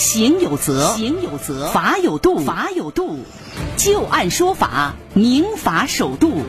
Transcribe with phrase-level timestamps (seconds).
[0.00, 3.18] 行有责，行有责；法有度，法有度。
[3.76, 6.42] 就案说法，明法守度。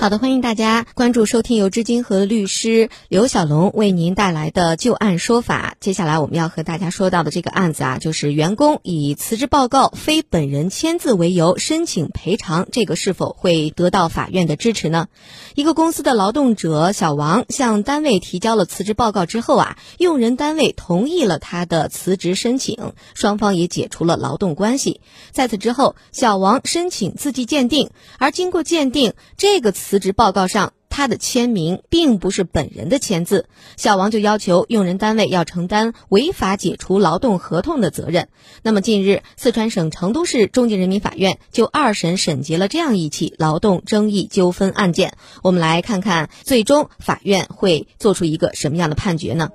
[0.00, 5.74] 好的，欢迎大家关注收听由知金和律师刘小龙为您带来的就案说法。
[5.78, 15.08] 接下来我们要和大家说到的这个案子啊，就是员工以辞职报告非本人签字为由申请赔偿，这个是否会得到法院的支持呢？
[15.54, 25.02] 一个公司的劳动者小王向单位提交了辞职报告之后啊，用人单位同意了他的辞职申请，双方也解除了劳动关系。
[25.30, 38.28] 在此之后，小王申请字迹鉴定，而经过鉴定，这个辞职报告上他的签名并不是本人的签字，小王就要求用人单位要承担违法解除劳动合同的责任。
[38.62, 45.14] 那么近日，四川省成都市中级人民法院就二审审结了这样一起劳动争议纠纷案件。
[45.42, 49.50] 我们来看看最终法院会做出一个什么样的判决呢？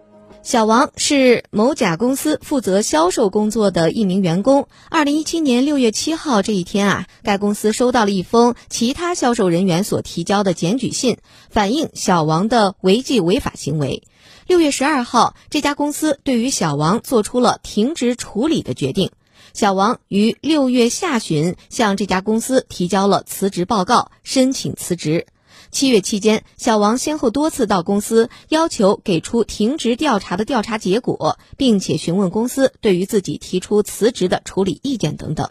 [0.46, 4.68] 小王是某甲公司负责销售工作的一名员工。
[4.92, 11.18] 二零一七年六月七号这一天啊，该公司收到了一封其他销售人员所提交的检举信，
[11.50, 14.04] 反映小王的违纪违法行为。
[14.46, 19.10] 六月十二号，这家公司对于小王做出了停职处理的决定。
[19.56, 25.26] 小王于六月下旬向这家公司提交了辞职报告，申请辞职。
[25.72, 35.50] 七月期间，小王先后多次到公司要求给出停职调查的调查结果，并且询问公司对于自己提出辞职的处理意见等等。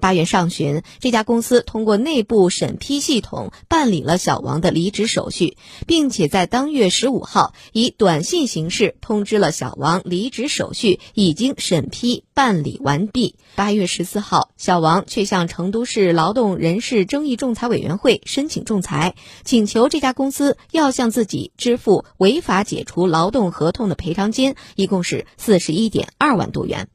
[0.00, 5.56] 八月上旬，这家公司通过内部审批系统办理了小王的离职手续，
[5.86, 13.36] 并且在当月十五号以短信形式通知了小王离职手续已经审批办理完毕。
[13.54, 26.88] 八月十四号，小王却向成都市劳动人事争议仲裁委员会申请仲裁，请求这家公司要向自己支付违法解除劳动合同的赔偿金，一共是四十一点二万多元。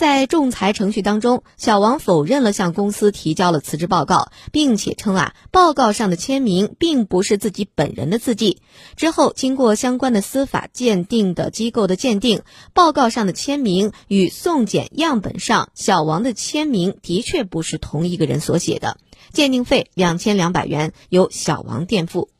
[0.00, 8.62] 在仲裁程序当中，小王否认了向公司提交了辞职报告，并且称啊，报告上的签名并不是自己本人的字迹。
[8.96, 12.40] 之后，经过相关的司法鉴定的机构的鉴定，
[12.72, 18.96] 报告上的签名与送检样本上小王的签名的确不是同一个人所写的。
[19.34, 22.30] 鉴定费两千两百元由小王垫付。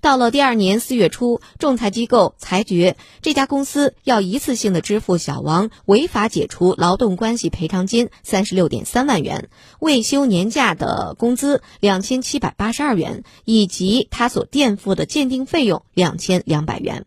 [0.00, 9.48] 到了第二年四月初，仲裁机构裁决这家公司要一次性的支付小王违法解除劳动关系赔偿金三十六点三万元，
[9.80, 17.06] 未休年假的工资两千七百八十二元，以及他所垫付的鉴定费用两千两百元。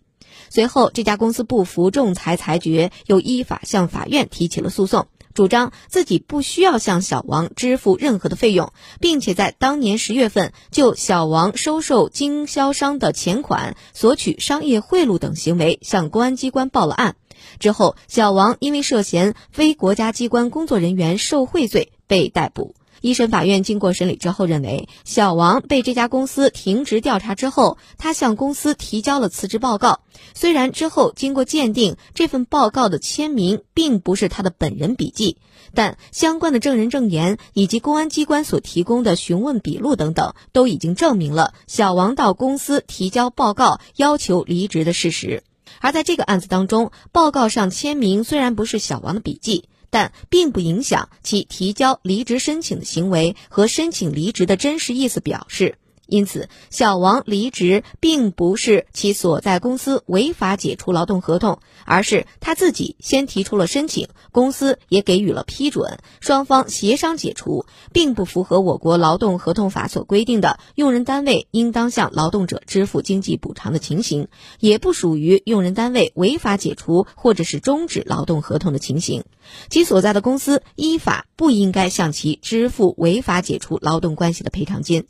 [0.49, 5.07] 随后，这家公司不服仲裁裁决，又依法向法院提起了诉讼。
[5.33, 17.15] 主张自己不需要向小王支付任何的费用，并且在当年十月份就小王收受经销商的钱款、索取商业贿赂等行为向公安机关报了案。
[17.59, 22.75] 之后，小王因为涉嫌非国家机关工作人员受贿罪被逮捕。
[23.01, 30.01] 一审法院经过审理之后认为，小王被这家公司停职调查之后，他向公司提交了辞职报告。
[30.33, 35.37] 虽然之后经过鉴定，这份报告的签名并不是他的本人笔迹，
[35.73, 45.43] 但相关的证人证言以及公安机关所提供的询问笔录等等，都已经证明了小王到公司提交报告要求离职的事实。
[45.79, 49.69] 而在这个案子当中，报告上签名虽然不是小王的笔迹。
[49.89, 55.77] 但并不影响其提交离职申请的行为和申请离职的真实意思表示。
[56.11, 74.29] 因此，小王离职并不是其所在公司违法解除劳动合同，而是他自己先提出了申请，公司也给予了批准，双方协商解除，并不符合我国劳动合同法所规定的用人单位应当向劳动者支付经济补偿的情形，
[74.59, 79.25] 也不属于用人单位违法解除或者是终止劳动合同的情形，
[79.69, 85.05] 其所在的公司依法不应该向其支付违法解除劳动关系的赔偿金。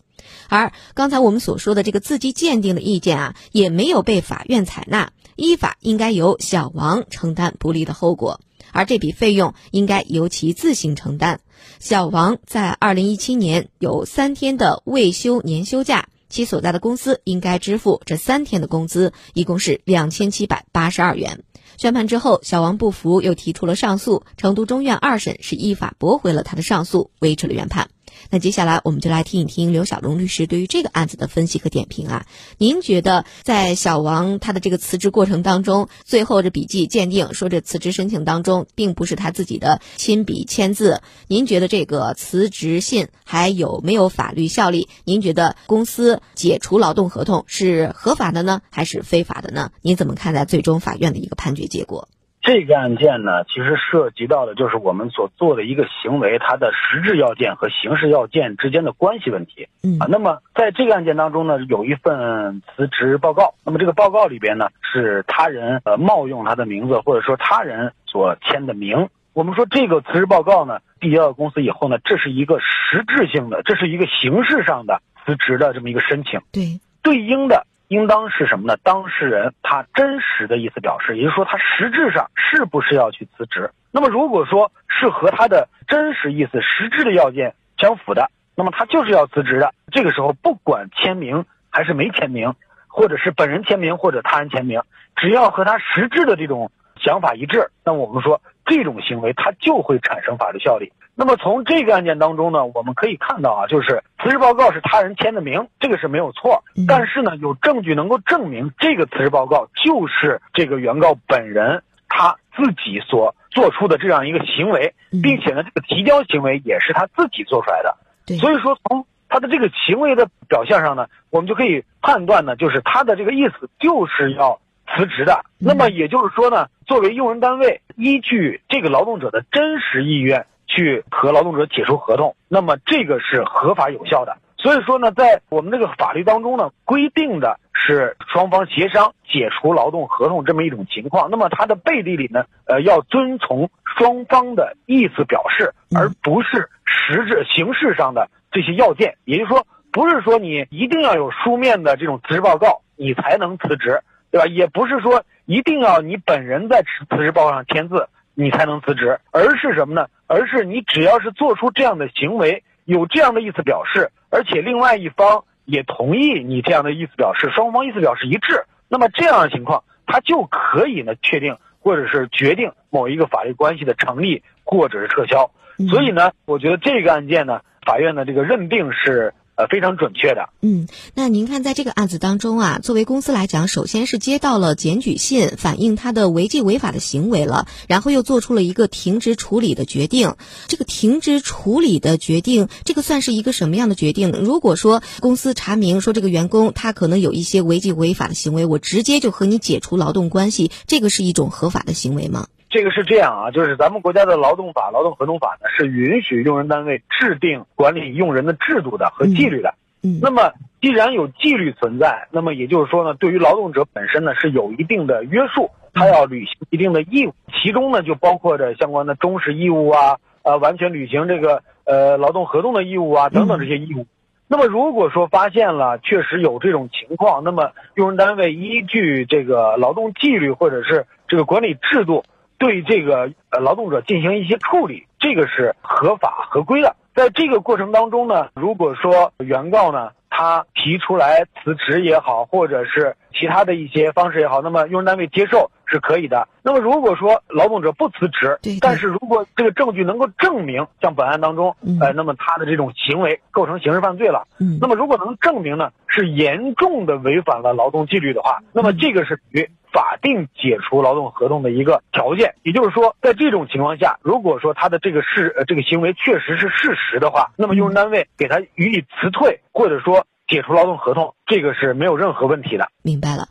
[0.48, 8.42] 而刚才我们所说的这个字迹鉴定的意见啊，也没有被法院采纳，依法应该由小王承担不利的后果，
[8.72, 11.40] 而这笔费用应该由其自行承担。
[11.80, 21.44] 小王在二零一七年有三天的未休年休假，其所在的公司应该支付这三天的工资，一共是两千七百八十二元。
[21.78, 24.24] 宣判之后，小王不服，又提出了上诉。
[24.38, 27.90] 成都中院二审是依法驳回了他的上诉，维持了原判。
[28.30, 32.26] 那接下来我们就来听一听刘小龙律师对于这个案子的分析和点评啊。
[32.58, 44.90] 您觉得在小王他的这个辞职过程当中，最后这笔记鉴定说这辞职申请当中并不是他自己的亲笔签字，您觉得这个辞职信还有没有法律效力？
[45.04, 49.72] 您觉得公司解除劳动合同是合法的呢，还是非法的呢？
[49.82, 52.08] 您怎么看待最终法院的一个判决结果？
[52.42, 59.68] 这个案件呢，其实涉及到的就是我们所做的一个行为，它的实质要件和形式要件之间的关系问题。
[59.84, 63.54] 嗯啊，那么在这个案件当中呢，有一份辞职报告。
[63.66, 69.10] 那么这个报告里边呢，是他人呃冒用他的名字，或者说他人所签的名。
[69.34, 76.40] 我们说这个辞职报告呢，递交到公司以后呢，这是一个实质性的，这是一个形式上的辞职的这么一个申请。
[76.52, 78.78] 对，对应的应当是什么呢？
[78.84, 83.72] 当事人他真实的意思表示，也就是说他实质上是不是要去辞职？
[83.92, 89.74] 那么如果说是和他的真实意思、实质的要件相符的，那么他就是要辞职的。
[89.92, 92.54] 这个时候不管签名还是没签名，
[92.88, 94.82] 或者是本人签名或者他人签名，
[95.16, 96.72] 只要和他实质的这种
[97.02, 100.94] 想法一致，那么我们说这种行为它就会产生法律效力。
[101.20, 106.86] 那么从这个案件当中呢，我们可以看到啊，就是辞职报告是他人签的名，这个是没有错嗯。
[106.88, 117.98] 但是呢，有证据能够证明这个辞职报告就是这个原告本人他自己所做出的这样一个行为，嗯并且呢，这个提交行为也是他自己做出来的。
[118.38, 124.62] 所以说，从他的这个行为的表现上呢，我们就可以判断呢，就是他的这个意思就是要
[124.96, 125.44] 辞职的。
[125.58, 134.38] 那么也就是说呢，作为用人单位，依据这个劳动者的真实意愿去和劳动者解除合同，那么这个是合法有效的。
[134.58, 141.30] 所以说呢，在我们这个法律当中呢，规定的是双方协商解除劳动合同这么一种情况。
[141.32, 149.16] 那么它的背地里呢，呃，要遵从双方的意思表示，而不是实质形式上的这些要件。
[149.24, 154.48] 也就是说，不是说你一定要有书面的这种辞职报告，你才能辞职，对吧？
[154.48, 160.08] 也不是说一定要你本人在辞辞职报告上签字，你才能辞职，而是什么呢？
[160.26, 175.52] 而是你只要是做出这样的行为，有这样的意思表示，而且另外一方也同意你这样的意思表示，双方意思表示一致，那么这样的情况，他就可以呢确定或者是决定某一个法律关系的成立或者是撤销。
[175.78, 180.48] 嗯所以呢，我觉得这个案件呢，法院的这个认定是呃非常准确的。
[180.62, 190.36] 嗯，那您看，在这个案子当中啊，作为公司来讲，首先是接到了检举信，反映他的违纪违法的行为了，然后又做出了一个停职处理的决定。
[190.70, 194.32] 这个停职处理的决定，这个算是一个什么样的决定？
[194.32, 202.48] 如果说公司查明说这个员工他可能有一些违纪违法的行为，我直接就和你解除劳动关系，这个是一种合法的行为吗？
[202.70, 209.74] 这个是这样啊，就是咱们国家的劳动法、劳动合同法呢，是允许用人单位制定管理用人的制度的和纪律的。
[210.02, 224.06] 嗯那么，既然有纪律存在，那么也就是说呢，对于劳动者本身呢是有一定的约束，他要履行一定的义务，其中呢就包括着相关的忠实义务啊，呃，完全履行这个呃劳动合同的义务啊等等这些义务。
[224.48, 232.24] 那么如果说发现了确实有这种情况，那么用人单位依据这个劳动纪律或者是这个管理制度，
[232.60, 236.96] 对这个呃劳动者进行一些处理，这个是合法合规的。
[237.16, 246.48] 在这个过程当中呢，如果说原告呢他提出来辞职也好，或者是其他的一些方式也好，那么用人单位接受是可以的。
[246.62, 254.48] 那么如果说劳动者不辞职但是如果这个证据能够证明，像本案当中嗯，呃，那么他的这种行为构成刑事犯罪了。
[254.60, 262.56] 嗯那么如果能证明呢是严重的违反了劳动纪律的话，那么这个是属于法定解除劳动合同的一个条件。
[262.64, 272.90] 也就是说，在这种情况下，如果说他的这个事呃这个行为确实是事实的话，那么用人单位给他予以辞退或者说解除劳动合同，这个是没有任何问题的。
[273.04, 273.48] 明白了。